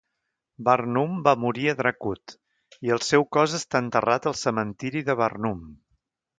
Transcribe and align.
Varnum 0.69 1.19
va 1.27 1.33
morir 1.43 1.67
a 1.73 1.75
Dracut 1.81 2.33
i 2.89 2.95
el 2.97 3.03
seu 3.09 3.29
cos 3.39 3.55
està 3.61 3.85
enterrat 3.87 4.29
al 4.33 4.39
cementiri 4.43 5.07
de 5.11 5.21
Varnum. 5.25 5.65